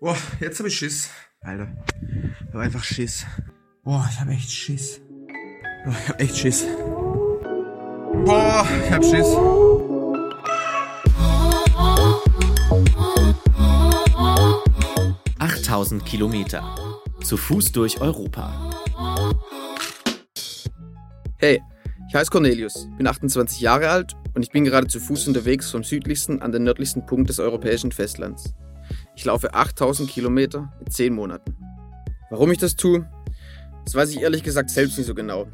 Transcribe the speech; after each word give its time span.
Boah, 0.00 0.16
jetzt 0.40 0.58
hab 0.58 0.66
ich 0.66 0.78
Schiss. 0.78 1.10
Alter, 1.42 1.68
ich 2.00 2.54
hab 2.54 2.60
einfach 2.62 2.82
Schiss. 2.82 3.26
Boah, 3.84 4.08
ich 4.10 4.18
hab 4.18 4.28
echt 4.28 4.50
Schiss. 4.50 4.98
Boah, 5.84 5.94
ich 6.02 6.08
hab 6.08 6.20
echt 6.22 6.38
Schiss. 6.38 6.64
Boah, 8.24 8.66
ich 8.82 8.90
hab 8.90 9.04
Schiss. 9.04 9.26
Achttausend 15.38 16.06
Kilometer. 16.06 16.64
Zu 17.22 17.36
Fuß 17.36 17.72
durch 17.72 18.00
Europa. 18.00 18.70
Hey, 21.36 21.60
ich 22.08 22.14
heiße 22.14 22.30
Cornelius, 22.30 22.88
bin 22.96 23.06
28 23.06 23.60
Jahre 23.60 23.90
alt 23.90 24.14
und 24.34 24.42
ich 24.42 24.50
bin 24.50 24.64
gerade 24.64 24.86
zu 24.86 24.98
Fuß 24.98 25.28
unterwegs 25.28 25.70
vom 25.70 25.84
südlichsten 25.84 26.40
an 26.40 26.52
den 26.52 26.62
nördlichsten 26.62 27.04
Punkt 27.04 27.28
des 27.28 27.38
europäischen 27.38 27.92
Festlands. 27.92 28.54
Ich 29.14 29.24
laufe 29.24 29.54
8000 29.54 30.08
Kilometer 30.08 30.72
in 30.80 30.90
10 30.90 31.14
Monaten. 31.14 31.56
Warum 32.30 32.50
ich 32.52 32.58
das 32.58 32.76
tue, 32.76 33.08
das 33.84 33.94
weiß 33.94 34.10
ich 34.10 34.20
ehrlich 34.20 34.42
gesagt 34.42 34.70
selbst 34.70 34.96
nicht 34.98 35.06
so 35.06 35.14
genau. 35.14 35.46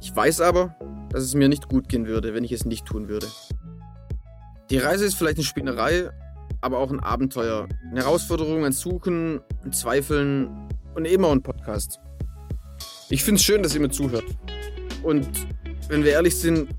Ich 0.00 0.14
weiß 0.14 0.40
aber, 0.40 0.76
dass 1.10 1.22
es 1.22 1.34
mir 1.34 1.48
nicht 1.48 1.68
gut 1.68 1.88
gehen 1.88 2.06
würde, 2.06 2.34
wenn 2.34 2.44
ich 2.44 2.52
es 2.52 2.64
nicht 2.64 2.84
tun 2.84 3.08
würde. 3.08 3.28
Die 4.70 4.78
Reise 4.78 5.04
ist 5.04 5.14
vielleicht 5.14 5.36
eine 5.36 5.44
Spinnerei, 5.44 6.10
aber 6.60 6.78
auch 6.78 6.90
ein 6.90 7.00
Abenteuer. 7.00 7.68
Eine 7.90 8.00
Herausforderung, 8.00 8.64
ein 8.64 8.72
Suchen, 8.72 9.40
ein 9.64 9.72
Zweifeln 9.72 10.68
und 10.94 11.06
auch 11.06 11.32
ein 11.32 11.42
Podcast. 11.42 12.00
Ich 13.08 13.22
finde 13.22 13.38
es 13.38 13.44
schön, 13.44 13.62
dass 13.62 13.74
ihr 13.74 13.80
mir 13.80 13.90
zuhört. 13.90 14.24
Und 15.02 15.28
wenn 15.88 16.02
wir 16.04 16.12
ehrlich 16.12 16.36
sind, 16.36 16.70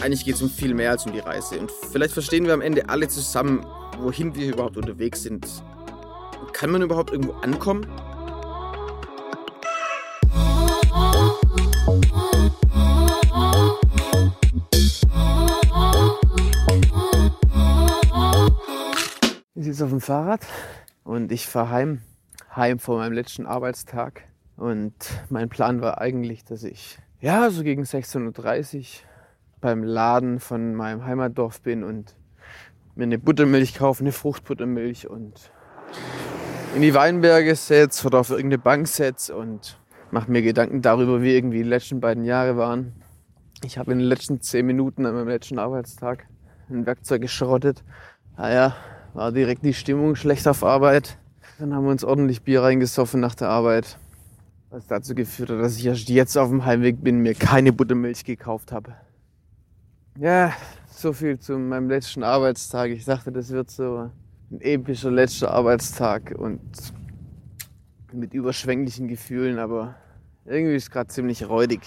eigentlich 0.00 0.24
geht 0.24 0.34
es 0.34 0.42
um 0.42 0.50
viel 0.50 0.74
mehr 0.74 0.90
als 0.90 1.06
um 1.06 1.12
die 1.12 1.20
Reise. 1.20 1.58
Und 1.58 1.70
vielleicht 1.90 2.12
verstehen 2.12 2.46
wir 2.46 2.54
am 2.54 2.60
Ende 2.60 2.88
alle 2.88 3.08
zusammen, 3.08 3.64
wohin 3.98 4.34
wir 4.34 4.52
überhaupt 4.52 4.76
unterwegs 4.76 5.22
sind. 5.22 5.46
Kann 6.52 6.70
man 6.70 6.82
überhaupt 6.82 7.10
irgendwo 7.12 7.32
ankommen? 7.34 7.86
Ich 19.54 19.64
sitze 19.64 19.84
auf 19.84 19.90
dem 19.90 20.00
Fahrrad 20.00 20.46
und 21.04 21.30
ich 21.30 21.46
fahre 21.46 21.70
heim, 21.70 22.02
heim 22.54 22.78
von 22.78 22.98
meinem 22.98 23.12
letzten 23.12 23.46
Arbeitstag. 23.46 24.24
Und 24.56 24.94
mein 25.30 25.48
Plan 25.48 25.80
war 25.80 26.00
eigentlich, 26.00 26.44
dass 26.44 26.64
ich 26.64 26.98
ja 27.20 27.50
so 27.50 27.62
gegen 27.62 27.84
16.30 27.84 28.78
Uhr 28.78 28.84
beim 29.60 29.84
Laden 29.84 30.40
von 30.40 30.74
meinem 30.74 31.04
Heimatdorf 31.04 31.62
bin 31.62 31.84
und 31.84 32.16
mir 32.94 33.04
eine 33.04 33.18
Buttermilch 33.18 33.74
kaufe, 33.74 34.02
eine 34.02 34.12
Fruchtbuttermilch 34.12 35.08
und 35.08 35.50
in 36.74 36.82
die 36.82 36.94
Weinberge 36.94 37.54
setze 37.54 38.06
oder 38.06 38.20
auf 38.20 38.30
irgendeine 38.30 38.58
Bank 38.58 38.88
setze 38.88 39.36
und 39.36 39.78
mache 40.10 40.30
mir 40.30 40.42
Gedanken 40.42 40.82
darüber, 40.82 41.22
wie 41.22 41.34
irgendwie 41.34 41.58
die 41.58 41.68
letzten 41.68 42.00
beiden 42.00 42.24
Jahre 42.24 42.56
waren. 42.56 42.92
Ich 43.64 43.78
habe 43.78 43.92
in 43.92 43.98
den 43.98 44.08
letzten 44.08 44.40
zehn 44.40 44.66
Minuten 44.66 45.06
an 45.06 45.14
meinem 45.14 45.28
letzten 45.28 45.58
Arbeitstag 45.58 46.26
ein 46.68 46.86
Werkzeug 46.86 47.22
geschrottet. 47.22 47.84
Naja, 48.36 48.74
war 49.14 49.32
direkt 49.32 49.64
die 49.64 49.74
Stimmung 49.74 50.16
schlecht 50.16 50.48
auf 50.48 50.64
Arbeit. 50.64 51.18
Dann 51.58 51.74
haben 51.74 51.84
wir 51.84 51.90
uns 51.90 52.04
ordentlich 52.04 52.42
Bier 52.42 52.62
reingesoffen 52.62 53.20
nach 53.20 53.34
der 53.34 53.48
Arbeit. 53.48 53.98
Was 54.70 54.86
dazu 54.86 55.14
geführt 55.14 55.50
hat, 55.50 55.60
dass 55.60 55.76
ich 55.76 55.86
erst 55.86 56.08
jetzt 56.08 56.36
auf 56.36 56.48
dem 56.48 56.64
Heimweg 56.64 57.02
bin, 57.02 57.18
mir 57.18 57.34
keine 57.34 57.72
Buttermilch 57.72 58.24
gekauft 58.24 58.72
habe. 58.72 58.96
Ja, 60.18 60.52
so 60.92 61.12
viel 61.12 61.38
zu 61.38 61.58
meinem 61.58 61.88
letzten 61.88 62.22
Arbeitstag. 62.22 62.90
Ich 62.90 63.04
dachte, 63.04 63.32
das 63.32 63.50
wird 63.50 63.70
so 63.70 64.10
ein 64.50 64.60
epischer 64.60 65.10
letzter 65.10 65.50
Arbeitstag 65.50 66.34
und 66.36 66.60
mit 68.12 68.34
überschwänglichen 68.34 69.08
Gefühlen, 69.08 69.58
aber 69.58 69.96
irgendwie 70.44 70.76
ist 70.76 70.84
es 70.84 70.90
gerade 70.90 71.08
ziemlich 71.08 71.48
räudig. 71.48 71.80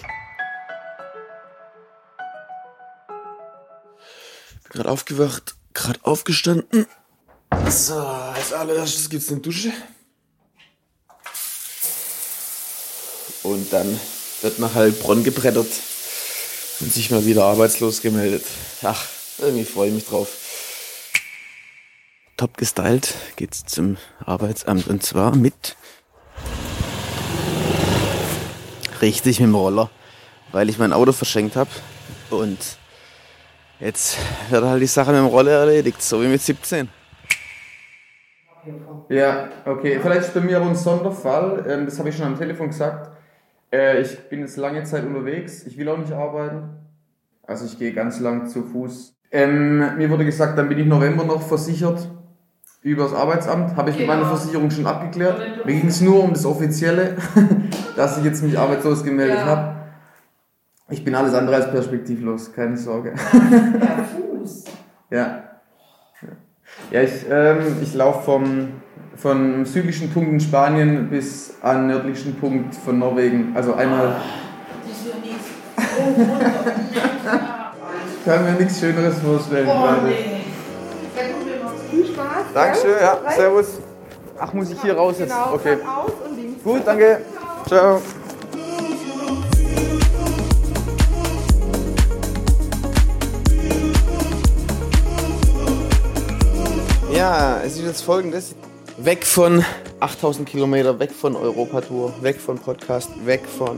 Gerade 4.70 4.90
aufgewacht, 4.90 5.56
gerade 5.74 6.00
aufgestanden. 6.04 6.88
So, 7.70 7.98
als 8.00 8.52
allererstes 8.52 9.10
gibt's 9.10 9.32
eine 9.32 9.42
Dusche. 9.42 9.72
Und 13.44 13.72
dann 13.72 14.00
wird 14.42 14.60
nach 14.60 14.74
Heilbronn 14.74 15.24
gebrettert 15.24 15.68
und 16.80 16.92
sich 16.92 17.12
mal 17.12 17.26
wieder 17.26 17.46
arbeitslos 17.46 18.02
gemeldet. 18.02 18.44
Ach, 18.84 19.06
irgendwie 19.40 19.66
freue 19.66 19.90
ich 19.90 19.94
mich 19.94 20.06
drauf. 20.06 20.30
Top 22.38 22.58
gestylt 22.58 23.14
geht's 23.38 23.64
zum 23.66 23.98
Arbeitsamt 24.26 24.88
und 24.88 25.04
zwar 25.04 25.36
mit 25.36 25.78
richtig 29.02 29.40
mit 29.40 29.48
dem 29.48 29.56
Roller, 29.56 29.90
weil 30.52 30.70
ich 30.70 30.78
mein 30.78 30.92
Auto 30.92 31.14
verschenkt 31.14 31.56
habe 31.56 31.70
und 32.30 32.58
jetzt 33.80 34.18
wird 34.50 34.64
halt 34.66 34.82
die 34.82 34.88
Sache 34.88 35.12
mit 35.12 35.20
dem 35.20 35.28
Roller 35.28 35.52
erledigt, 35.52 36.02
so 36.02 36.22
wie 36.22 36.28
mit 36.28 36.42
17. 36.42 36.90
Ja, 39.10 39.50
okay. 39.66 40.00
Vielleicht 40.02 40.22
ist 40.22 40.34
bei 40.34 40.40
mir 40.42 40.58
aber 40.58 40.68
ein 40.68 40.76
Sonderfall. 40.76 41.66
Ähm, 41.68 41.86
das 41.86 42.00
habe 42.00 42.10
ich 42.10 42.16
schon 42.16 42.26
am 42.26 42.38
Telefon 42.38 42.70
gesagt. 42.70 43.15
Äh, 43.72 44.02
ich 44.02 44.30
bin 44.30 44.40
jetzt 44.42 44.58
lange 44.58 44.84
Zeit 44.84 45.06
unterwegs. 45.06 45.66
Ich 45.66 45.78
will 45.78 45.90
auch 45.90 45.98
nicht 45.98 46.14
arbeiten. 46.14 46.70
Also 47.44 47.66
ich 47.66 47.78
gehe 47.78 47.94
ganz 47.94 48.20
lang 48.20 48.48
zu 48.48 48.64
Fuß. 48.64 49.14
Ähm, 49.32 49.98
mir 49.98 50.10
wurde 50.10 50.26
gesagt, 50.26 50.58
dann 50.58 50.70
bin 50.70 50.78
ich 50.80 50.86
November 50.86 51.24
noch 51.26 51.42
versichert 51.42 52.08
über 52.82 53.04
das 53.04 53.14
Arbeitsamt. 53.14 53.76
Habe 53.76 53.90
ich 53.90 53.98
mit 53.98 54.08
meiner 54.08 54.22
Genau. 54.22 54.36
Versicherung 54.36 54.72
schon 54.72 54.86
abgeklärt. 54.88 55.66
Mir 55.66 55.74
ging 55.74 55.88
es 55.88 56.02
nur 56.02 56.24
um 56.24 56.32
das 56.34 56.46
Offizielle, 56.46 57.18
dass 57.96 58.18
ich 58.18 58.24
jetzt 58.24 58.44
mich 58.44 58.58
arbeitslos 58.58 59.04
gemeldet 59.04 59.38
Ja. 59.40 59.46
habe. 59.46 59.76
Ich 60.90 61.04
bin 61.04 61.16
alles 61.16 61.34
andere 61.34 61.56
als 61.56 61.72
perspektivlos, 61.72 62.54
keine 62.54 62.78
Sorge. 62.78 63.14
Ja. 65.10 65.42
Ja, 66.92 67.02
ich, 67.02 67.26
ähm, 67.30 67.78
ich 67.82 67.94
laufe 67.96 68.24
vom, 68.24 68.68
vom 69.18 69.66
südlichsten 69.66 70.10
Punkt 70.12 70.32
in 70.32 70.40
Spanien 70.40 71.10
bis 71.10 71.54
an 71.62 71.88
nördlichsten 71.88 72.36
Punkt 72.36 72.76
von 72.76 73.00
Norwegen. 73.00 73.54
Also 73.56 73.74
einmal 73.74 74.16
Das 74.88 74.98
ist 74.98 75.08
ja 75.08 75.16
nichts. 75.20 75.46
Oh, 75.98 76.22
runter. 76.22 77.74
kann 78.26 78.44
mir 78.44 78.52
nichts 78.54 78.80
Schöneres 78.80 79.20
vorstellen 79.20 79.68
Oh, 79.70 79.82
gerade. 79.82 80.02
machen 80.02 81.78
Viel 81.90 82.06
Spaß. 82.08 82.46
Dankeschön, 82.54 82.96
ja, 83.00 83.32
servus. 83.32 83.80
Ach, 84.38 84.54
muss 84.54 84.70
ich 84.70 84.82
hier 84.82 84.96
raus 84.96 85.16
jetzt? 85.20 85.30
Genau, 85.32 85.54
Okay. 85.54 85.78
Gut, 86.64 86.82
danke. 86.86 87.22
Ciao. 87.68 88.02
Ja, 97.14 97.62
es 97.64 97.78
ist 97.78 97.86
jetzt 97.86 98.02
folgendes. 98.02 98.56
Weg 98.98 99.26
von 99.26 99.62
8000 100.00 100.48
Kilometer, 100.48 100.98
weg 101.00 101.12
von 101.12 101.36
Europatour, 101.36 102.14
weg 102.22 102.40
von 102.40 102.58
Podcast, 102.58 103.10
weg 103.26 103.42
von 103.46 103.78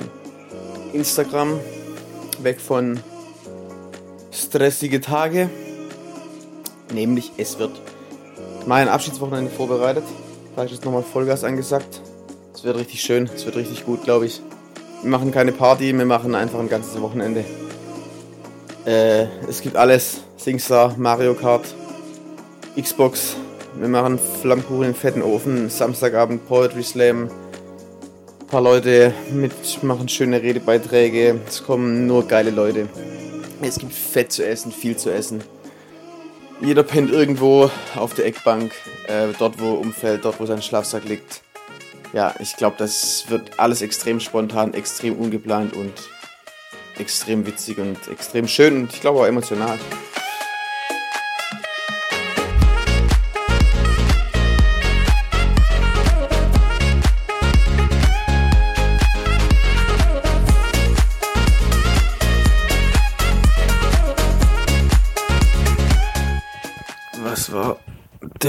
Instagram, 0.93 1.59
weg 2.43 2.61
von 2.61 2.99
stressige 4.31 5.01
Tage. 5.01 5.49
Nämlich, 6.93 7.31
es 7.37 7.57
wird 7.57 7.71
mein 8.67 8.87
Abschiedswochenende 8.87 9.49
vorbereitet. 9.49 10.03
Da 10.55 10.63
ist 10.63 10.71
jetzt 10.71 10.85
nochmal 10.85 11.01
Vollgas 11.01 11.43
angesagt. 11.43 11.99
Es 12.53 12.63
wird 12.63 12.77
richtig 12.77 13.01
schön, 13.01 13.27
es 13.35 13.43
wird 13.43 13.55
richtig 13.55 13.85
gut, 13.87 14.03
glaube 14.03 14.27
ich. 14.27 14.39
Wir 15.01 15.09
machen 15.09 15.31
keine 15.31 15.51
Party, 15.51 15.97
wir 15.97 16.05
machen 16.05 16.35
einfach 16.35 16.59
ein 16.59 16.69
ganzes 16.69 17.01
Wochenende. 17.01 17.43
Äh, 18.85 19.25
es 19.49 19.61
gibt 19.61 19.77
alles. 19.77 20.21
Singstar, 20.37 20.93
Mario 20.95 21.33
Kart, 21.33 21.65
Xbox. 22.79 23.35
Wir 23.75 23.87
machen 23.87 24.19
Flammkuchen 24.41 24.87
im 24.87 24.95
fetten 24.95 25.21
Ofen. 25.21 25.69
Samstagabend 25.69 26.47
Poetry 26.47 26.83
Slam. 26.83 27.29
Ein 28.39 28.47
paar 28.47 28.61
Leute 28.61 29.13
mit 29.31 29.51
machen 29.83 30.09
schöne 30.09 30.41
Redebeiträge. 30.41 31.39
Es 31.47 31.63
kommen 31.63 32.07
nur 32.07 32.27
geile 32.27 32.51
Leute. 32.51 32.87
Es 33.61 33.77
gibt 33.77 33.93
fett 33.93 34.31
zu 34.31 34.45
essen, 34.45 34.71
viel 34.71 34.97
zu 34.97 35.11
essen. 35.11 35.43
Jeder 36.61 36.83
pennt 36.83 37.11
irgendwo 37.11 37.69
auf 37.95 38.13
der 38.15 38.25
Eckbank, 38.25 38.71
äh, 39.07 39.27
dort 39.37 39.59
wo 39.59 39.73
umfällt, 39.73 40.25
dort 40.25 40.39
wo 40.39 40.45
sein 40.45 40.61
Schlafsack 40.61 41.05
liegt. 41.05 41.41
Ja, 42.13 42.33
ich 42.39 42.55
glaube, 42.55 42.77
das 42.79 43.25
wird 43.29 43.59
alles 43.59 43.81
extrem 43.81 44.19
spontan, 44.19 44.73
extrem 44.73 45.17
ungeplant 45.17 45.73
und 45.73 45.93
extrem 46.97 47.45
witzig 47.45 47.77
und 47.77 47.97
extrem 48.07 48.47
schön 48.47 48.77
und 48.77 48.93
ich 48.93 49.01
glaube 49.01 49.19
auch 49.19 49.25
emotional. 49.25 49.77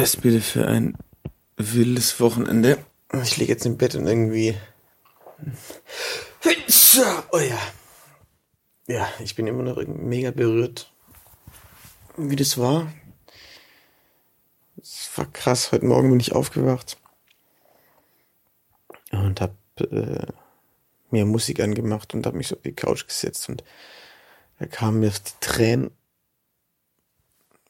Das 0.09 0.17
bitte 0.17 0.41
für 0.41 0.67
ein 0.67 0.97
wildes 1.59 2.19
Wochenende. 2.19 2.83
Ich 3.25 3.37
liege 3.37 3.53
jetzt 3.53 3.67
im 3.67 3.77
Bett 3.77 3.95
und 3.95 4.07
irgendwie. 4.07 4.57
Oh 7.31 7.39
ja. 7.39 7.59
Ja, 8.87 9.07
ich 9.21 9.35
bin 9.35 9.47
immer 9.47 9.63
noch 9.63 9.77
mega 9.87 10.31
berührt, 10.31 10.91
wie 12.17 12.37
das 12.37 12.57
war. 12.57 12.91
Es 14.81 15.11
war 15.17 15.27
krass. 15.27 15.73
Heute 15.73 15.85
Morgen 15.85 16.09
bin 16.09 16.21
ich 16.21 16.33
aufgewacht 16.33 16.97
und 19.11 19.43
hab 19.43 19.55
äh, 19.79 20.27
mir 21.11 21.27
Musik 21.27 21.61
angemacht 21.61 22.15
und 22.15 22.25
hab 22.25 22.33
mich 22.33 22.49
so 22.49 22.57
auf 22.57 22.63
die 22.63 22.73
Couch 22.73 23.07
gesetzt 23.07 23.51
und 23.51 23.63
da 24.59 24.67
kamen 24.67 25.01
mir 25.01 25.11
die 25.11 25.33
Tränen. 25.41 25.91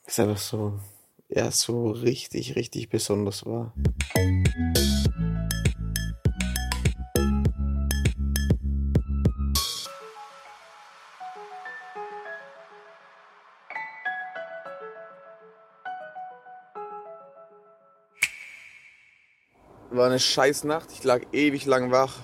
Ist 0.06 0.20
einfach 0.20 0.38
so, 0.38 0.78
ja, 1.28 1.50
so 1.50 1.90
richtig, 1.90 2.56
richtig 2.56 2.88
besonders 2.88 3.44
war. 3.44 3.74
War 19.90 20.06
eine 20.06 20.18
scheiß 20.18 20.64
Nacht. 20.64 20.92
Ich 20.92 21.02
lag 21.04 21.22
ewig 21.32 21.66
lang 21.66 21.90
wach. 21.90 22.20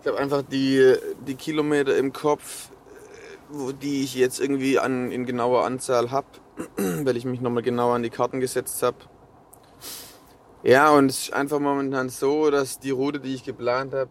Ich 0.00 0.08
habe 0.08 0.18
einfach 0.18 0.42
die, 0.42 0.96
die 1.26 1.36
Kilometer 1.36 1.96
im 1.96 2.12
Kopf, 2.12 2.70
wo 3.48 3.70
die 3.72 4.02
ich 4.02 4.14
jetzt 4.14 4.40
irgendwie 4.40 4.78
an, 4.78 5.12
in 5.12 5.24
genauer 5.24 5.64
Anzahl 5.64 6.10
habe, 6.10 6.26
weil 6.76 7.16
ich 7.16 7.24
mich 7.24 7.40
nochmal 7.40 7.62
genauer 7.62 7.94
an 7.94 8.02
die 8.02 8.10
Karten 8.10 8.40
gesetzt 8.40 8.82
habe. 8.82 8.98
Ja, 10.62 10.90
und 10.90 11.10
es 11.10 11.24
ist 11.24 11.32
einfach 11.32 11.58
momentan 11.58 12.08
so, 12.08 12.50
dass 12.50 12.78
die 12.78 12.90
Route, 12.90 13.20
die 13.20 13.34
ich 13.34 13.44
geplant 13.44 13.94
habe, 13.94 14.10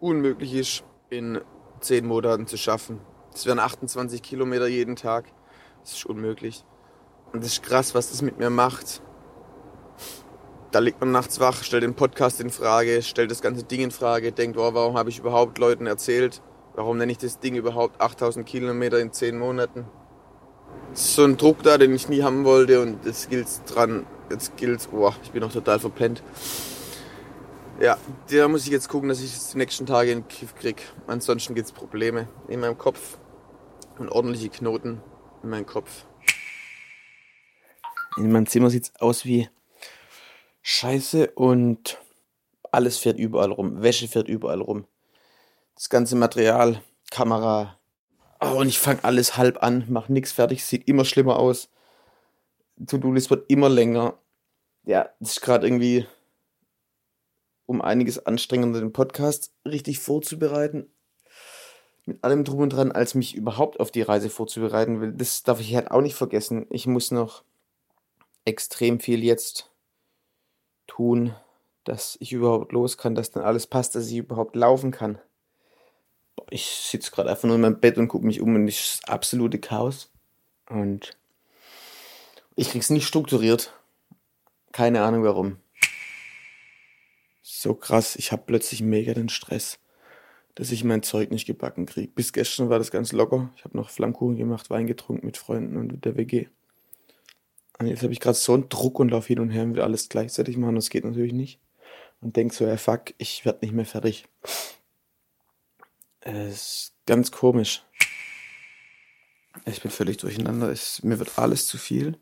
unmöglich 0.00 0.54
ist, 0.54 0.84
in 1.10 1.40
10 1.80 2.06
Monaten 2.06 2.46
zu 2.46 2.56
schaffen. 2.56 3.00
Das 3.32 3.46
wären 3.46 3.58
28 3.58 4.22
Kilometer 4.22 4.66
jeden 4.66 4.96
Tag. 4.96 5.26
Das 5.82 5.92
ist 5.92 6.06
unmöglich. 6.06 6.64
Und 7.32 7.44
das 7.44 7.52
ist 7.52 7.62
krass, 7.62 7.94
was 7.94 8.10
das 8.10 8.22
mit 8.22 8.38
mir 8.38 8.50
macht 8.50 9.02
da 10.70 10.78
liegt 10.78 11.00
man 11.00 11.10
nachts 11.10 11.40
wach, 11.40 11.62
stellt 11.64 11.82
den 11.82 11.94
Podcast 11.94 12.40
in 12.40 12.50
Frage, 12.50 13.02
stellt 13.02 13.30
das 13.30 13.42
ganze 13.42 13.64
Ding 13.64 13.80
in 13.80 13.90
Frage, 13.90 14.32
denkt, 14.32 14.56
oh, 14.56 14.72
warum 14.74 14.96
habe 14.96 15.10
ich 15.10 15.18
überhaupt 15.18 15.58
Leuten 15.58 15.86
erzählt? 15.86 16.42
Warum 16.74 16.98
nenne 16.98 17.12
ich 17.12 17.18
das 17.18 17.40
Ding 17.40 17.56
überhaupt 17.56 18.00
8000 18.00 18.46
Kilometer 18.46 19.00
in 19.00 19.12
10 19.12 19.38
Monaten? 19.38 19.86
So 20.94 21.24
ein 21.24 21.36
Druck 21.36 21.62
da, 21.62 21.78
den 21.78 21.94
ich 21.94 22.08
nie 22.08 22.22
haben 22.22 22.44
wollte 22.44 22.80
und 22.80 23.04
jetzt 23.04 23.30
gilt's 23.30 23.62
dran, 23.64 24.06
jetzt 24.30 24.56
gilt's, 24.56 24.88
boah, 24.88 25.14
ich 25.22 25.30
bin 25.30 25.40
noch 25.40 25.52
total 25.52 25.78
verpennt. 25.78 26.22
Ja, 27.80 27.96
da 28.30 28.48
muss 28.48 28.64
ich 28.64 28.70
jetzt 28.70 28.88
gucken, 28.88 29.08
dass 29.08 29.20
ich 29.20 29.34
es 29.34 29.52
die 29.52 29.58
nächsten 29.58 29.86
Tage 29.86 30.12
in 30.12 30.22
den 30.22 30.28
Griff 30.28 30.54
krieg. 30.54 30.82
Ansonsten 31.06 31.54
gibt's 31.54 31.72
Probleme 31.72 32.28
in 32.48 32.60
meinem 32.60 32.76
Kopf 32.76 33.18
und 33.98 34.10
ordentliche 34.10 34.50
Knoten 34.50 35.00
in 35.42 35.48
meinem 35.48 35.66
Kopf. 35.66 36.04
In 38.16 38.30
meinem 38.32 38.46
Zimmer 38.46 38.68
sieht's 38.68 38.92
aus 38.98 39.24
wie 39.24 39.48
Scheiße 40.62 41.30
und 41.30 41.98
alles 42.70 42.98
fährt 42.98 43.18
überall 43.18 43.50
rum. 43.50 43.82
Wäsche 43.82 44.08
fährt 44.08 44.28
überall 44.28 44.60
rum. 44.60 44.86
Das 45.74 45.88
ganze 45.88 46.16
Material, 46.16 46.82
Kamera. 47.10 47.79
Oh, 48.40 48.58
und 48.60 48.68
ich 48.68 48.78
fange 48.78 49.04
alles 49.04 49.36
halb 49.36 49.62
an, 49.62 49.84
mach 49.88 50.08
nichts 50.08 50.32
fertig, 50.32 50.64
sieht 50.64 50.88
immer 50.88 51.04
schlimmer 51.04 51.38
aus. 51.38 51.68
To-Do-List 52.84 53.28
wird 53.30 53.50
immer 53.50 53.68
länger. 53.68 54.18
Ja, 54.84 55.10
das 55.20 55.32
ist 55.32 55.42
gerade 55.42 55.66
irgendwie 55.66 56.06
um 57.66 57.82
einiges 57.82 58.24
anstrengender, 58.26 58.80
den 58.80 58.92
Podcast 58.92 59.52
richtig 59.66 59.98
vorzubereiten. 59.98 60.90
Mit 62.06 62.24
allem 62.24 62.44
drum 62.44 62.60
und 62.60 62.70
dran, 62.70 62.92
als 62.92 63.14
mich 63.14 63.36
überhaupt 63.36 63.78
auf 63.78 63.90
die 63.90 64.02
Reise 64.02 64.30
vorzubereiten 64.30 65.00
will. 65.00 65.12
Das 65.12 65.42
darf 65.42 65.60
ich 65.60 65.74
halt 65.74 65.90
auch 65.90 66.00
nicht 66.00 66.14
vergessen. 66.14 66.66
Ich 66.70 66.86
muss 66.86 67.10
noch 67.10 67.44
extrem 68.46 69.00
viel 69.00 69.22
jetzt 69.22 69.70
tun, 70.86 71.34
dass 71.84 72.16
ich 72.20 72.32
überhaupt 72.32 72.72
los 72.72 72.96
kann, 72.96 73.14
dass 73.14 73.30
dann 73.30 73.44
alles 73.44 73.66
passt, 73.66 73.94
dass 73.94 74.08
ich 74.08 74.16
überhaupt 74.16 74.56
laufen 74.56 74.90
kann. 74.90 75.18
Ich 76.50 76.66
sitze 76.66 77.10
gerade 77.10 77.30
einfach 77.30 77.44
nur 77.44 77.56
in 77.56 77.62
meinem 77.62 77.80
Bett 77.80 77.98
und 77.98 78.08
gucke 78.08 78.26
mich 78.26 78.40
um 78.40 78.54
und 78.54 78.66
es 78.68 78.80
ist 78.80 79.08
absolute 79.08 79.58
Chaos. 79.58 80.10
Und 80.68 81.16
ich 82.56 82.70
krieg's 82.70 82.90
nicht 82.90 83.06
strukturiert. 83.06 83.72
Keine 84.72 85.02
Ahnung 85.02 85.24
warum. 85.24 85.56
So 87.42 87.74
krass, 87.74 88.16
ich 88.16 88.32
habe 88.32 88.42
plötzlich 88.46 88.82
mega 88.82 89.12
den 89.12 89.28
Stress, 89.28 89.78
dass 90.54 90.72
ich 90.72 90.84
mein 90.84 91.02
Zeug 91.02 91.30
nicht 91.30 91.46
gebacken 91.46 91.86
kriege. 91.86 92.12
Bis 92.14 92.32
gestern 92.32 92.70
war 92.70 92.78
das 92.78 92.90
ganz 92.90 93.12
locker. 93.12 93.52
Ich 93.56 93.64
habe 93.64 93.76
noch 93.76 93.90
Flammkuchen 93.90 94.36
gemacht, 94.36 94.70
Wein 94.70 94.86
getrunken 94.86 95.26
mit 95.26 95.36
Freunden 95.36 95.76
und 95.76 95.92
mit 95.92 96.04
der 96.04 96.16
WG. 96.16 96.46
Und 97.78 97.86
jetzt 97.86 98.02
habe 98.02 98.12
ich 98.12 98.20
gerade 98.20 98.36
so 98.36 98.54
einen 98.54 98.68
Druck 98.68 98.98
und 98.98 99.10
laufe 99.10 99.28
hin 99.28 99.40
und 99.40 99.50
her 99.50 99.64
und 99.64 99.74
will 99.74 99.82
alles 99.82 100.08
gleichzeitig 100.08 100.56
machen. 100.56 100.74
Das 100.74 100.90
geht 100.90 101.04
natürlich 101.04 101.32
nicht. 101.32 101.58
Und 102.20 102.36
denk 102.36 102.52
so, 102.52 102.66
ja 102.66 102.76
fuck, 102.76 103.14
ich 103.16 103.44
werde 103.44 103.60
nicht 103.62 103.74
mehr 103.74 103.86
fertig. 103.86 104.26
Es 106.20 106.56
ist 106.56 106.92
ganz 107.06 107.30
komisch. 107.30 107.82
Ich 109.66 109.82
bin 109.82 109.90
völlig 109.90 110.18
durcheinander. 110.18 110.70
Es, 110.70 111.02
mir 111.02 111.18
wird 111.18 111.38
alles 111.38 111.66
zu 111.66 111.78
viel. 111.78 112.18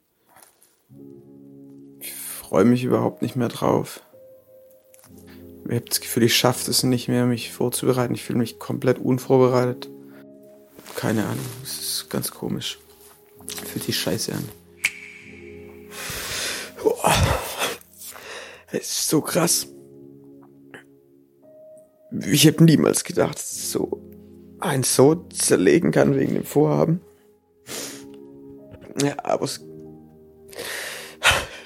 Ich 2.00 2.12
freue 2.12 2.65
mich 2.65 2.85
überhaupt 2.85 3.23
nicht 3.23 3.37
mehr 3.37 3.49
drauf. 3.49 4.03
Ich 5.67 5.75
habe 5.75 5.85
das 5.85 6.00
Gefühl, 6.00 6.23
ich 6.23 6.37
schaffe 6.37 6.71
es 6.71 6.83
nicht 6.83 7.09
mehr, 7.09 7.27
mich 7.27 7.53
vorzubereiten. 7.53 8.15
Ich 8.15 8.23
fühle 8.23 8.39
mich 8.39 8.59
komplett 8.59 8.99
unvorbereitet. 8.99 9.89
Keine 10.95 11.27
Ahnung. 11.27 11.45
Es 11.62 11.79
ist 11.79 12.11
ganz 12.11 12.31
komisch. 12.31 12.79
Fühlt 13.67 13.85
sich 13.85 13.99
scheiße 13.99 14.33
an. 14.33 14.49
Es 18.71 18.91
ist 18.91 19.09
so 19.09 19.21
krass. 19.21 19.67
Ich 22.26 22.44
hätte 22.44 22.65
niemals 22.65 23.05
gedacht, 23.05 23.37
dass 23.37 23.73
so 23.73 24.03
ein 24.61 24.82
so 24.82 25.15
zerlegen 25.32 25.93
kann 25.93 26.17
wegen 26.17 26.35
dem 26.35 26.44
Vorhaben. 26.44 27.00
Ja, 29.03 29.15
aber 29.23 29.44
es, 29.44 29.65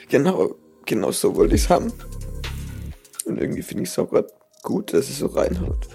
genau, 0.08 0.54
genau 0.84 1.10
so 1.12 1.34
wollte 1.36 1.54
ich 1.54 1.64
es 1.64 1.70
haben. 1.70 1.92
Und 3.24 3.38
irgendwie 3.38 3.62
finde 3.62 3.84
ich 3.84 3.88
es 3.88 3.98
auch 3.98 4.10
gerade 4.10 4.28
gut, 4.62 4.92
dass 4.92 5.08
es 5.08 5.18
so 5.18 5.26
reinhaut. 5.26 5.88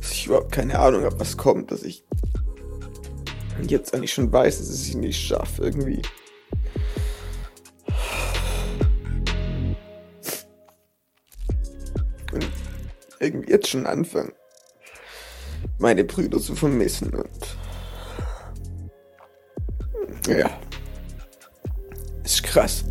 Dass 0.00 0.12
ich 0.12 0.26
überhaupt 0.26 0.52
keine 0.52 0.78
Ahnung 0.78 1.04
habe, 1.04 1.20
was 1.20 1.36
kommt, 1.36 1.70
dass 1.70 1.82
ich 1.82 2.04
jetzt 3.66 3.94
eigentlich 3.94 4.12
schon 4.12 4.32
weiß, 4.32 4.58
dass 4.58 4.68
es 4.68 4.94
nicht 4.94 5.20
schaffe, 5.20 5.64
irgendwie. 5.64 6.00
Irgendwie 13.24 13.50
jetzt 13.50 13.68
schon 13.68 13.86
anfangen, 13.86 14.32
meine 15.78 16.04
Brüder 16.04 16.38
zu 16.38 16.54
vermissen 16.54 17.14
und 17.14 17.56
ja, 20.26 20.50
ist 22.22 22.42
krass. 22.42 22.84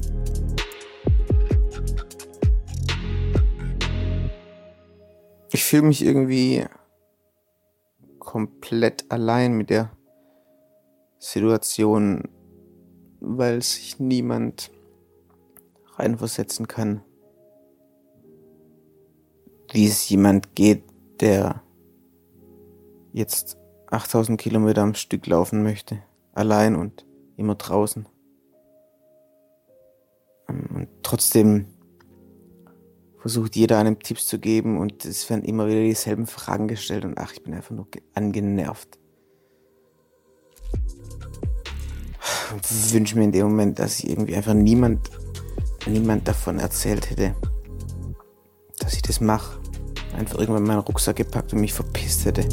Ich 5.51 5.63
fühle 5.63 5.83
mich 5.83 6.03
irgendwie 6.03 6.65
komplett 8.19 9.05
allein 9.09 9.53
mit 9.53 9.69
der 9.69 9.91
Situation, 11.19 12.29
weil 13.19 13.61
sich 13.61 13.99
niemand 13.99 14.71
reinversetzen 15.95 16.67
kann 16.67 17.03
wie 19.73 19.87
es 19.87 20.07
jemand 20.07 20.55
geht, 20.55 20.83
der 21.19 21.63
jetzt 23.11 23.57
8000 23.87 24.39
Kilometer 24.39 24.83
am 24.83 24.93
Stück 24.93 25.25
laufen 25.25 25.63
möchte. 25.63 25.99
Allein 26.33 26.75
und 26.75 27.05
immer 27.37 27.55
draußen. 27.55 28.07
Ähm, 30.47 30.69
und 30.75 30.89
trotzdem 31.01 31.65
versucht 33.17 33.55
jeder 33.55 33.79
einem 33.79 33.99
Tipps 33.99 34.27
zu 34.27 34.37
geben 34.37 34.77
und 34.77 35.05
es 35.05 35.27
werden 35.29 35.43
immer 35.43 35.67
wieder 35.67 35.81
dieselben 35.81 36.27
Fragen 36.27 36.67
gestellt 36.67 37.05
und 37.05 37.17
ach, 37.17 37.33
ich 37.33 37.43
bin 37.43 37.53
einfach 37.53 37.71
nur 37.71 37.87
angenervt. 38.13 38.99
Und 42.53 42.93
wünsche 42.93 43.17
mir 43.17 43.23
in 43.23 43.31
dem 43.31 43.47
Moment, 43.47 43.79
dass 43.79 43.99
ich 43.99 44.09
irgendwie 44.09 44.35
einfach 44.35 44.53
niemand, 44.53 45.09
niemand 45.87 46.27
davon 46.27 46.59
erzählt 46.59 47.09
hätte, 47.09 47.35
dass 48.79 48.93
ich 48.93 49.01
das 49.01 49.19
mache 49.19 49.62
einfach 50.15 50.39
irgendwann 50.39 50.63
meinen 50.63 50.79
Rucksack 50.79 51.17
gepackt 51.17 51.53
und 51.53 51.61
mich 51.61 51.73
verpisst 51.73 52.25
hätte. 52.25 52.47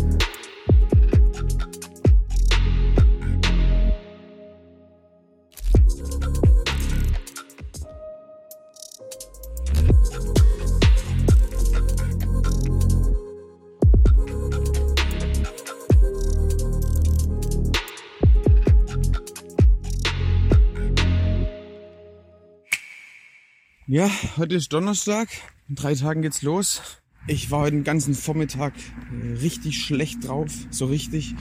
Ja, 23.92 24.08
heute 24.36 24.54
ist 24.54 24.72
Donnerstag. 24.72 25.28
In 25.68 25.74
drei 25.74 25.96
Tagen 25.96 26.22
geht's 26.22 26.42
los. 26.42 26.80
Ich 27.26 27.50
war 27.50 27.60
heute 27.60 27.76
den 27.76 27.84
ganzen 27.84 28.14
Vormittag 28.14 28.72
äh, 28.76 29.38
richtig 29.38 29.82
schlecht 29.82 30.26
drauf. 30.26 30.52
So 30.70 30.86
richtig. 30.86 31.34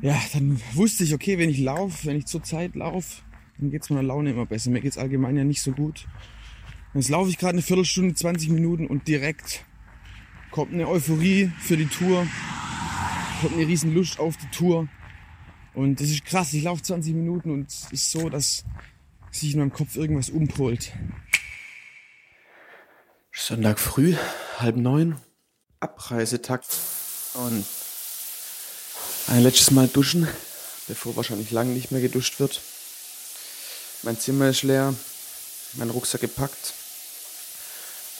Ja, 0.00 0.20
dann 0.32 0.60
wusste 0.74 1.04
ich, 1.04 1.14
okay, 1.14 1.38
wenn 1.38 1.50
ich 1.50 1.58
laufe, 1.58 2.06
wenn 2.06 2.16
ich 2.16 2.26
zur 2.26 2.42
Zeit 2.42 2.74
laufe, 2.74 3.22
dann 3.58 3.70
geht's 3.70 3.90
meiner 3.90 4.02
Laune 4.02 4.30
immer 4.30 4.46
besser. 4.46 4.70
Mir 4.70 4.80
geht's 4.80 4.98
allgemein 4.98 5.36
ja 5.36 5.44
nicht 5.44 5.62
so 5.62 5.72
gut. 5.72 6.06
Jetzt 6.94 7.08
laufe 7.08 7.30
ich 7.30 7.38
gerade 7.38 7.54
eine 7.54 7.62
Viertelstunde, 7.62 8.14
20 8.14 8.50
Minuten 8.50 8.86
und 8.86 9.08
direkt 9.08 9.64
kommt 10.50 10.72
eine 10.72 10.88
Euphorie 10.88 11.50
für 11.58 11.76
die 11.76 11.86
Tour. 11.86 12.26
Kommt 13.40 13.54
eine 13.54 13.66
riesen 13.66 13.94
Lust 13.94 14.18
auf 14.18 14.36
die 14.36 14.48
Tour. 14.48 14.88
Und 15.74 16.00
das 16.00 16.08
ist 16.08 16.24
krass. 16.24 16.52
Ich 16.52 16.62
laufe 16.62 16.82
20 16.82 17.14
Minuten 17.14 17.50
und 17.50 17.68
es 17.68 17.90
ist 17.90 18.10
so, 18.10 18.28
dass 18.28 18.64
sich 19.30 19.54
in 19.54 19.60
meinem 19.60 19.72
Kopf 19.72 19.96
irgendwas 19.96 20.30
umpolt. 20.30 20.92
Sonntag 23.32 23.78
früh, 23.78 24.14
halb 24.62 24.76
neun, 24.76 25.20
Abreisetakt 25.80 26.68
und 27.34 27.66
ein 29.26 29.42
letztes 29.42 29.72
Mal 29.72 29.88
duschen, 29.88 30.28
bevor 30.86 31.16
wahrscheinlich 31.16 31.50
lange 31.50 31.72
nicht 31.72 31.90
mehr 31.90 32.00
geduscht 32.00 32.38
wird. 32.38 32.60
Mein 34.02 34.18
Zimmer 34.18 34.48
ist 34.48 34.62
leer, 34.62 34.94
mein 35.74 35.90
Rucksack 35.90 36.20
gepackt 36.20 36.74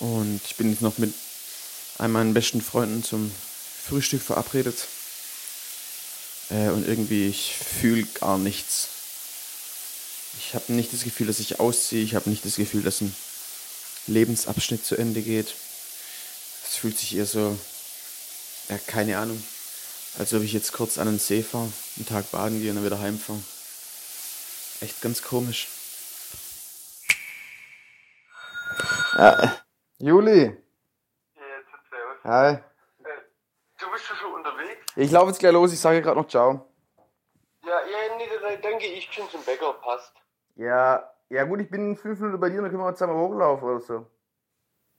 und 0.01 0.41
ich 0.45 0.57
bin 0.57 0.71
jetzt 0.71 0.83
noch 0.83 0.99
mit 0.99 1.15
einem 1.99 2.13
meiner 2.15 2.33
besten 2.33 2.61
Freunden 2.61 3.05
zum 3.05 3.31
Frühstück 3.85 4.23
verabredet. 4.23 4.89
Äh, 6.51 6.71
und 6.71 6.87
irgendwie, 6.87 7.29
ich 7.29 7.55
fühle 7.55 8.05
gar 8.21 8.39
nichts. 8.39 8.89
Ich 10.39 10.55
habe 10.55 10.73
nicht 10.73 10.93
das 10.93 11.05
Gefühl, 11.05 11.29
dass 11.29 11.39
ich 11.39 11.61
ausziehe. 11.61 12.03
Ich 12.03 12.17
habe 12.17 12.31
nicht 12.31 12.45
das 12.45 12.57
Gefühl, 12.57 12.83
dass 12.83 13.01
ein 13.01 13.15
Lebensabschnitt 14.09 14.85
zu 14.85 14.97
Ende 14.97 15.23
geht. 15.23 15.55
Es 16.73 16.79
fühlt 16.79 16.97
sich 16.97 17.15
eher 17.15 17.27
so, 17.27 17.55
ja, 18.71 18.79
keine 18.87 19.19
Ahnung, 19.19 19.45
als 20.19 20.33
ob 20.33 20.41
ich 20.41 20.55
jetzt 20.55 20.73
kurz 20.73 20.97
an 20.97 21.07
den 21.07 21.19
See 21.19 21.43
fahre, 21.43 21.71
einen 21.99 22.07
Tag 22.07 22.31
baden 22.31 22.61
gehe 22.61 22.71
und 22.71 22.77
dann 22.77 22.85
wieder 22.87 22.99
heimfahre. 22.99 23.39
Echt 24.81 25.03
ganz 25.03 25.23
komisch. 25.23 25.69
Ja. 29.19 29.61
Juli. 29.99 30.45
Jetzt 31.35 31.69
servus. 31.91 32.25
Hi. 32.25 32.59
Du 33.79 33.91
bist 33.93 34.09
ja 34.09 34.17
schon 34.17 34.33
unterwegs? 34.33 34.81
Ich 34.97 35.11
laufe 35.11 35.27
jetzt 35.27 35.41
gleich 35.41 35.53
los. 35.53 35.75
Ich 35.75 35.79
sage 35.79 36.01
gerade 36.01 36.19
noch 36.19 36.29
Ciao. 36.29 36.73
Ja, 37.67 37.69
ja, 37.69 38.17
nee, 38.17 38.57
denke 38.63 38.87
ich 38.87 39.13
schon 39.13 39.29
zum 39.29 39.45
Bäcker, 39.45 39.75
passt. 39.75 40.15
Ja, 40.57 41.13
ja 41.29 41.45
gut, 41.45 41.61
ich 41.61 41.71
bin 41.71 41.99
fünf 41.99 42.19
Minuten 42.19 42.41
bei 42.41 42.49
dir, 42.49 42.63
dann 42.63 42.71
können 42.71 42.83
wir 42.83 42.95
zusammen 42.95 43.19
hochlaufen 43.19 43.69
oder 43.69 43.81
so. 43.81 44.07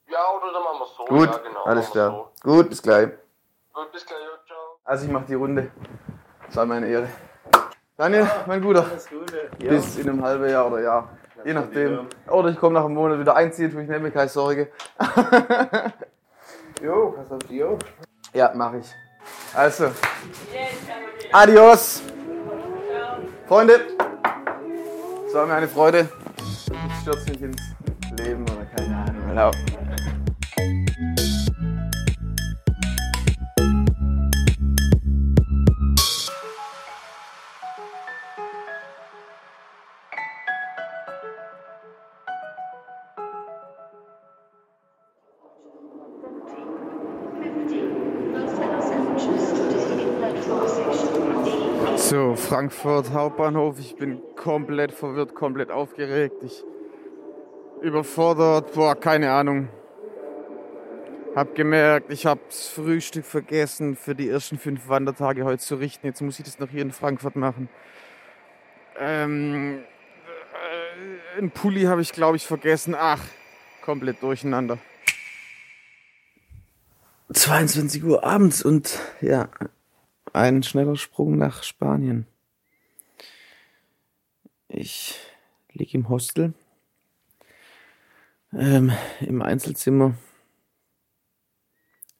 Ja, 0.07 0.19
oder 0.35 0.53
dann 0.53 0.63
machen 0.63 0.79
wir 0.79 0.85
so. 0.85 1.05
Gut, 1.05 1.29
ja, 1.29 1.37
genau, 1.37 1.63
alles 1.63 1.89
klar. 1.91 2.31
Gut, 2.41 2.69
bis 2.69 2.81
gleich. 2.81 3.09
So. 3.73 3.81
Gut, 3.81 3.91
bis 3.91 4.05
gleich, 4.05 4.19
ja, 4.19 4.45
ciao. 4.45 4.57
Also 4.83 5.05
ich 5.05 5.11
mache 5.11 5.25
die 5.25 5.33
Runde. 5.35 5.71
Das 6.47 6.55
war 6.55 6.65
meine 6.65 6.87
Ehre. 6.87 7.07
Daniel, 7.97 8.29
mein 8.47 8.61
Guter. 8.61 8.85
Bis 9.59 9.97
in 9.97 10.09
einem 10.09 10.23
halben 10.23 10.49
Jahr 10.49 10.67
oder 10.67 10.81
Jahr. 10.81 11.09
Je 11.45 11.53
nachdem. 11.53 12.07
Oder 12.29 12.49
ich 12.49 12.59
komme 12.59 12.73
nach 12.73 12.85
einem 12.85 12.95
Monat 12.95 13.19
wieder 13.19 13.35
einziehen, 13.35 13.71
tue 13.71 13.83
ich 13.83 13.89
nehme 13.89 14.11
keine 14.11 14.29
Sorge. 14.29 14.71
Jo, 16.81 17.11
pass 17.11 17.31
auf 17.31 17.39
die 17.49 17.63
auf. 17.63 17.79
Ja, 18.33 18.51
mache 18.53 18.79
ich. 18.79 18.93
Also. 19.53 19.91
Adios. 21.31 22.01
Freunde. 23.47 23.79
Es 25.27 25.33
war 25.33 25.45
mir 25.45 25.53
eine 25.53 25.67
Freude. 25.69 26.09
Ich 26.39 26.69
stürze 27.01 27.29
mich 27.29 27.41
ins 27.41 27.61
Leben 28.17 28.43
oder 28.43 28.65
keine 28.75 28.97
Ahnung. 28.97 29.27
Genau. 29.29 29.51
So, 52.05 52.35
Frankfurt 52.35 53.11
Hauptbahnhof. 53.11 53.79
Ich 53.79 53.95
bin 53.95 54.21
komplett 54.35 54.91
verwirrt, 54.91 55.33
komplett 55.35 55.71
aufgeregt. 55.71 56.43
Ich 56.43 56.61
überfordert, 57.81 58.73
boah, 58.73 58.93
keine 58.93 59.31
Ahnung. 59.31 59.69
Hab 61.33 61.55
gemerkt, 61.55 62.11
ich 62.11 62.25
hab's 62.25 62.67
Frühstück 62.67 63.25
vergessen 63.25 63.95
für 63.95 64.15
die 64.15 64.27
ersten 64.27 64.59
fünf 64.59 64.89
Wandertage 64.89 65.45
heute 65.45 65.63
zu 65.63 65.75
richten. 65.75 66.05
Jetzt 66.05 66.21
muss 66.21 66.39
ich 66.39 66.45
das 66.45 66.59
noch 66.59 66.69
hier 66.69 66.81
in 66.81 66.91
Frankfurt 66.91 67.37
machen. 67.37 67.69
Ähm, 68.99 69.83
äh, 71.35 71.37
einen 71.37 71.51
Pulli 71.51 71.83
habe 71.83 72.01
ich, 72.01 72.11
glaube 72.11 72.35
ich, 72.35 72.45
vergessen. 72.45 72.95
Ach, 72.99 73.21
komplett 73.81 74.21
durcheinander. 74.21 74.77
22 77.31 78.03
Uhr 78.03 78.25
abends 78.25 78.61
und 78.61 78.99
ja, 79.21 79.47
ein 80.33 80.63
schneller 80.63 80.95
Sprung 80.95 81.37
nach 81.37 81.63
Spanien. 81.63 82.27
Ich 84.67 85.19
liege 85.71 85.97
im 85.97 86.09
Hostel, 86.09 86.53
ähm, 88.51 88.91
im 89.21 89.41
Einzelzimmer. 89.41 90.15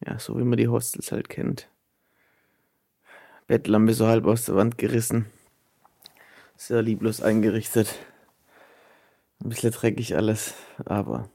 Ja, 0.05 0.20
so 0.20 0.38
wie 0.38 0.43
man 0.43 0.58
die 0.58 0.67
Hostels 0.67 1.12
halt 1.12 1.29
kennt. 1.29 1.70
Bettlampe 3.48 3.93
so 3.93 4.08
halb 4.08 4.25
aus 4.25 4.46
der 4.46 4.55
Wand 4.55 4.77
gerissen. 4.77 5.25
Sehr 6.55 6.82
lieblos 6.82 7.22
eingerichtet. 7.22 8.00
Ein 9.43 9.50
bisschen 9.50 9.72
dreckig 9.72 10.15
alles, 10.15 10.53
aber 10.86 11.29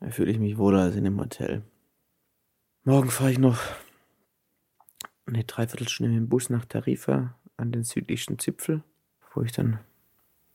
da 0.00 0.10
fühle 0.10 0.32
ich 0.32 0.38
mich 0.38 0.58
wohler 0.58 0.82
als 0.82 0.96
in 0.96 1.06
einem 1.06 1.20
Hotel. 1.20 1.62
Morgen 2.84 3.10
fahre 3.10 3.30
ich 3.30 3.38
noch 3.38 3.60
eine 5.34 5.44
Dreiviertelstunde 5.44 6.10
mit 6.10 6.18
dem 6.18 6.28
Bus 6.28 6.50
nach 6.50 6.64
Tarifa 6.64 7.34
an 7.56 7.72
den 7.72 7.84
südlichsten 7.84 8.38
Zipfel, 8.38 8.82
wo 9.34 9.42
ich 9.42 9.52
dann 9.52 9.80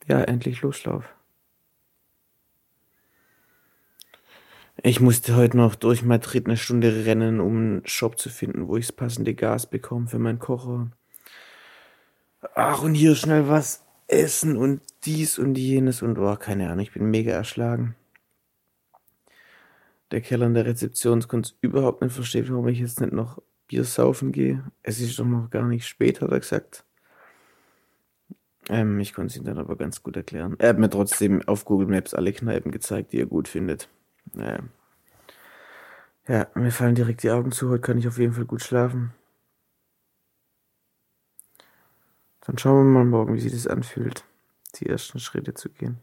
ja 0.08 0.22
endlich 0.22 0.62
loslaufe. 0.62 1.08
Ich 4.84 5.00
musste 5.00 5.36
heute 5.36 5.58
noch 5.58 5.76
durch 5.76 6.04
Madrid 6.04 6.46
eine 6.46 6.58
Stunde 6.58 7.06
rennen, 7.06 7.40
um 7.40 7.58
einen 7.58 7.88
Shop 7.88 8.20
zu 8.20 8.30
finden, 8.30 8.68
wo 8.68 8.78
ich 8.78 8.88
das 8.88 8.96
passende 8.96 9.34
Gas 9.34 9.70
bekomme 9.70 10.08
für 10.08 10.20
meinen 10.20 10.40
Kocher. 10.40 10.92
Ach, 12.54 12.84
und 12.84 12.94
hier 12.94 13.16
schnell 13.16 13.48
was 13.48 13.84
essen 14.08 14.58
und 14.58 14.82
dies 15.06 15.40
und 15.40 15.58
jenes 15.58 16.02
und 16.02 16.18
oh, 16.20 16.36
keine 16.36 16.70
Ahnung, 16.70 16.82
ich 16.82 16.92
bin 16.92 17.10
mega 17.10 17.32
erschlagen. 17.32 17.96
Der 20.12 20.22
Keller 20.22 20.46
in 20.46 20.54
der 20.54 20.66
Rezeption 20.66 21.28
konnte 21.28 21.54
überhaupt 21.62 22.02
nicht 22.02 22.14
verstehen, 22.14 22.48
warum 22.50 22.68
ich 22.68 22.80
jetzt 22.80 23.02
nicht 23.02 23.14
noch 23.14 23.42
Bier 23.68 23.84
saufen 23.84 24.32
gehe. 24.32 24.64
Es 24.84 25.00
ist 25.00 25.18
doch 25.20 25.26
noch 25.26 25.50
gar 25.50 25.68
nicht 25.68 25.88
spät, 25.88 26.22
hat 26.22 26.32
er 26.32 26.40
gesagt. 26.40 26.86
Ähm, 28.70 29.00
ich 29.00 29.14
konnte 29.14 29.32
es 29.32 29.38
ihm 29.38 29.44
dann 29.44 29.58
aber 29.58 29.76
ganz 29.76 30.02
gut 30.02 30.16
erklären. 30.16 30.56
Er 30.60 30.70
hat 30.70 30.80
mir 30.80 30.90
trotzdem 30.90 31.42
auf 31.48 31.66
Google 31.66 31.88
Maps 31.88 32.14
alle 32.14 32.34
Kneipen 32.34 32.72
gezeigt, 32.72 33.14
die 33.14 33.20
er 33.20 33.28
gut 33.28 33.48
findet. 33.48 33.90
Ähm, 34.36 34.70
ja, 36.28 36.48
mir 36.56 36.72
fallen 36.72 36.96
direkt 36.96 37.22
die 37.24 37.30
Augen 37.30 37.52
zu. 37.52 37.70
Heute 37.70 37.82
kann 37.82 37.98
ich 38.00 38.08
auf 38.08 38.18
jeden 38.18 38.34
Fall 38.34 38.46
gut 38.46 38.64
schlafen. 38.64 39.14
Dann 42.42 42.58
schauen 42.58 42.78
wir 42.78 43.00
mal 43.00 43.06
morgen, 43.06 43.36
wie 43.36 43.40
sich 43.40 43.52
das 43.52 43.68
anfühlt, 43.68 44.24
die 44.76 44.88
ersten 44.88 45.20
Schritte 45.20 45.54
zu 45.54 45.70
gehen. 45.70 45.98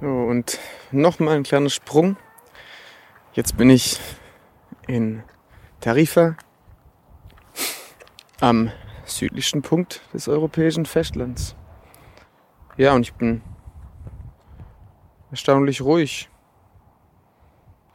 So, 0.00 0.08
und 0.08 0.58
nochmal 0.90 1.36
ein 1.36 1.42
kleiner 1.42 1.70
Sprung. 1.70 2.16
Jetzt 3.34 3.56
bin 3.56 3.70
ich 3.70 3.98
in 4.86 5.22
Tarifa 5.80 6.36
am 8.40 8.70
südlichsten 9.04 9.62
Punkt 9.62 10.02
des 10.12 10.28
europäischen 10.28 10.86
Festlands. 10.86 11.54
Ja, 12.76 12.94
und 12.94 13.02
ich 13.02 13.14
bin 13.14 13.42
erstaunlich 15.30 15.80
ruhig. 15.80 16.28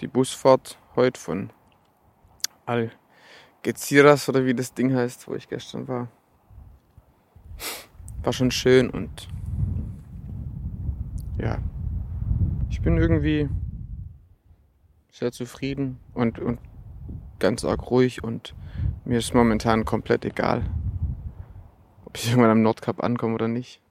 Die 0.01 0.07
Busfahrt 0.07 0.77
heute 0.95 1.19
von 1.19 1.49
Algeciras 2.65 4.29
oder 4.29 4.45
wie 4.45 4.53
das 4.53 4.73
Ding 4.73 4.95
heißt, 4.95 5.27
wo 5.27 5.35
ich 5.35 5.47
gestern 5.49 5.87
war, 5.87 6.07
war 8.23 8.33
schon 8.33 8.51
schön 8.51 8.89
und 8.89 9.27
ja, 11.39 11.59
ich 12.69 12.81
bin 12.81 12.97
irgendwie 12.97 13.49
sehr 15.11 15.31
zufrieden 15.31 15.99
und, 16.13 16.39
und 16.39 16.59
ganz 17.39 17.63
arg 17.63 17.89
ruhig 17.89 18.23
und 18.23 18.53
mir 19.05 19.19
ist 19.19 19.33
momentan 19.33 19.85
komplett 19.85 20.25
egal, 20.25 20.63
ob 22.05 22.17
ich 22.17 22.29
irgendwann 22.29 22.51
am 22.51 22.61
Nordkap 22.61 23.03
ankomme 23.03 23.35
oder 23.35 23.47
nicht. 23.47 23.81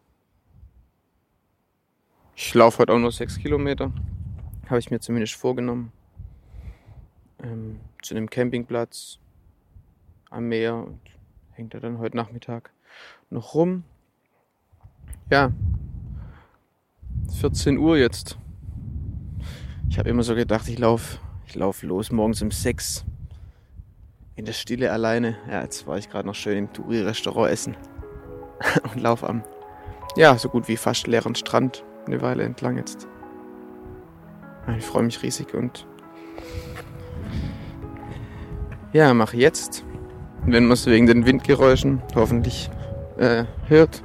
Ich 2.35 2.53
laufe 2.55 2.81
heute 2.81 2.93
auch 2.93 2.99
nur 2.99 3.13
sechs 3.13 3.39
Kilometer. 3.39 3.93
Habe 4.67 4.79
ich 4.79 4.91
mir 4.91 5.01
zumindest 5.01 5.35
vorgenommen. 5.35 5.93
Ähm, 7.43 7.81
zu 8.03 8.15
einem 8.15 8.29
Campingplatz 8.29 9.19
am 10.31 10.49
Meer 10.49 10.75
und 10.75 11.01
hängt 11.53 11.73
er 11.75 11.81
dann 11.81 11.99
heute 11.99 12.17
Nachmittag 12.17 12.73
noch 13.31 13.55
rum. 13.55 13.85
Ja, 15.31 15.53
14 17.41 17.79
Uhr 17.79 17.97
jetzt. 17.97 18.39
Ich 19.89 19.99
habe 19.99 20.11
immer 20.11 20.23
so 20.23 20.35
gedacht, 20.35 20.69
ich 20.69 20.79
laufe 20.79 21.19
ich 21.47 21.55
lauf 21.55 21.83
los 21.83 22.11
morgens 22.11 22.43
um 22.43 22.51
6 22.51 23.05
in 24.37 24.45
der 24.45 24.53
Stille 24.53 24.93
alleine. 24.93 25.37
Ja, 25.51 25.63
jetzt 25.63 25.87
war 25.87 25.97
ich 25.99 26.09
gerade 26.09 26.29
noch 26.29 26.35
schön 26.35 26.59
im 26.59 26.73
Touri-Restaurant 26.73 27.51
essen 27.51 27.77
und 28.95 29.01
laufe 29.01 29.29
am, 29.29 29.43
ja, 30.17 30.39
so 30.39 30.49
gut 30.49 30.69
wie 30.69 30.77
fast 30.77 31.07
leeren 31.07 31.35
Strand 31.35 31.85
eine 32.07 32.21
Weile 32.23 32.45
entlang 32.45 32.77
jetzt. 32.77 33.09
Ich 34.79 34.85
freue 34.85 35.05
mich 35.05 35.23
riesig 35.23 35.55
und 35.55 35.87
ja, 38.93 39.13
mache 39.15 39.37
jetzt, 39.37 39.85
wenn 40.45 40.65
man 40.65 40.73
es 40.73 40.87
wegen 40.87 41.07
den 41.07 41.27
Windgeräuschen 41.27 42.03
hoffentlich 42.15 42.71
äh, 43.19 43.45
hört, 43.69 44.03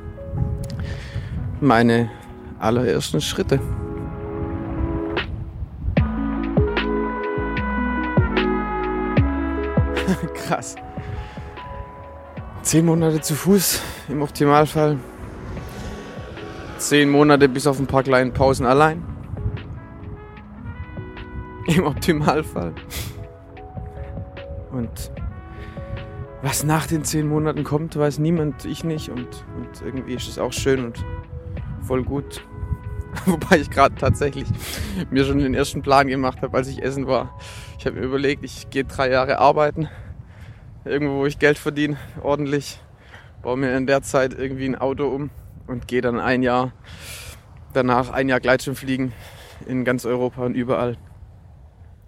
meine 1.60 2.10
allerersten 2.60 3.22
Schritte. 3.22 3.60
Krass. 10.34 10.76
Zehn 12.62 12.86
Monate 12.86 13.22
zu 13.22 13.36
Fuß 13.36 13.82
im 14.10 14.22
Optimalfall. 14.22 14.98
Zehn 16.78 17.10
Monate 17.10 17.50
bis 17.50 17.68
auf 17.68 17.80
ein 17.80 17.88
paar 17.88 18.04
kleine 18.04 18.32
Pausen 18.32 18.66
allein. 18.66 19.04
Im 21.68 21.86
Optimalfall. 21.86 22.74
Und 24.72 25.12
was 26.42 26.64
nach 26.64 26.88
den 26.88 27.04
zehn 27.04 27.28
Monaten 27.28 27.64
kommt, 27.64 27.96
weiß 27.96 28.20
niemand, 28.20 28.66
ich 28.66 28.84
nicht. 28.84 29.10
Und, 29.10 29.28
und 29.58 29.82
irgendwie 29.86 30.16
ist 30.16 30.28
es 30.28 30.40
auch 30.40 30.54
schön 30.54 30.86
und 30.86 31.06
voll 31.82 32.04
gut. 32.04 32.44
Wobei 33.26 33.58
ich 33.58 33.70
gerade 33.70 33.96
tatsächlich 33.96 34.48
mir 35.10 35.26
schon 35.26 35.40
den 35.40 35.54
ersten 35.54 35.82
Plan 35.82 36.08
gemacht 36.08 36.42
habe, 36.42 36.58
als 36.58 36.68
ich 36.68 36.82
essen 36.82 37.08
war. 37.08 37.38
Ich 37.78 37.86
habe 37.86 38.00
mir 38.00 38.06
überlegt, 38.06 38.44
ich 38.44 38.70
gehe 38.70 38.86
drei 38.86 39.10
Jahre 39.10 39.40
arbeiten, 39.40 39.90
irgendwo, 40.86 41.20
wo 41.20 41.26
ich 41.26 41.40
Geld 41.40 41.58
verdiene, 41.58 41.98
ordentlich, 42.22 42.80
baue 43.42 43.58
mir 43.58 43.76
in 43.76 43.88
der 43.88 44.02
Zeit 44.02 44.34
irgendwie 44.34 44.66
ein 44.66 44.76
Auto 44.76 45.08
um 45.08 45.30
und 45.68 45.88
gehe 45.88 46.02
dann 46.02 46.20
ein 46.20 46.44
Jahr 46.44 46.74
danach 47.74 48.10
ein 48.10 48.30
Jahr 48.30 48.40
Gleitschirmfliegen 48.40 49.14
in 49.66 49.86
ganz 49.86 50.06
Europa 50.06 50.44
und 50.44 50.56
überall. 50.56 50.98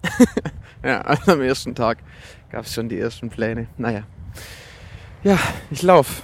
ja, 0.83 1.01
also 1.01 1.33
am 1.33 1.41
ersten 1.41 1.75
Tag 1.75 1.99
gab 2.51 2.65
es 2.65 2.73
schon 2.73 2.89
die 2.89 2.99
ersten 2.99 3.29
Pläne. 3.29 3.67
Naja. 3.77 4.03
Ja, 5.23 5.37
ich 5.71 5.81
laufe. 5.81 6.23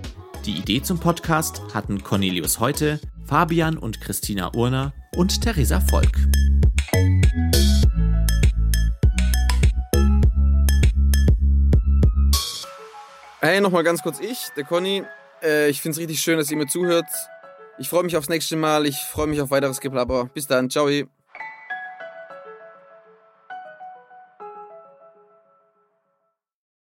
Die 0.45 0.57
Idee 0.57 0.81
zum 0.81 0.99
Podcast 0.99 1.61
hatten 1.71 2.03
Cornelius 2.03 2.59
Heute, 2.59 2.99
Fabian 3.27 3.77
und 3.77 4.01
Christina 4.01 4.51
Urner 4.55 4.91
und 5.15 5.39
Theresa 5.39 5.79
Volk. 5.79 6.17
Hey, 13.39 13.61
nochmal 13.61 13.83
ganz 13.83 14.01
kurz 14.01 14.19
ich, 14.19 14.47
der 14.57 14.63
Conny. 14.63 15.03
Äh, 15.43 15.69
ich 15.69 15.79
finde 15.79 15.93
es 15.93 15.99
richtig 15.99 16.19
schön, 16.21 16.39
dass 16.39 16.49
ihr 16.49 16.57
mir 16.57 16.67
zuhört. 16.67 17.05
Ich 17.77 17.89
freue 17.89 18.03
mich 18.03 18.17
aufs 18.17 18.29
nächste 18.29 18.55
Mal. 18.55 18.87
Ich 18.87 18.97
freue 18.97 19.27
mich 19.27 19.41
auf 19.41 19.51
weiteres 19.51 19.79
Geplapper. 19.79 20.25
Bis 20.33 20.47
dann. 20.47 20.71
Ciao. 20.71 20.89